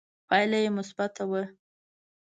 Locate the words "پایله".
0.27-0.57